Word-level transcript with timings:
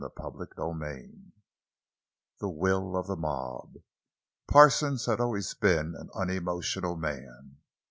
CHAPTER 0.17 0.47
XXXIV—THE 0.47 2.49
WILL 2.49 2.97
OF 2.97 3.05
THE 3.05 3.15
MOB 3.17 3.75
Parsons 4.47 5.05
had 5.05 5.19
always 5.21 5.53
been 5.53 5.93
an 5.95 6.09
unemotional 6.15 6.95
man. 6.95 7.57